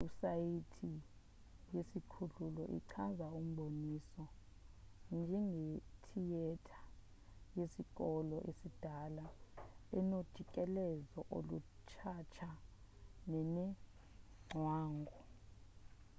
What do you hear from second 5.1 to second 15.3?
njengethiyetha yesikolo esidala enojikelezo olutshatsha nenengcwangu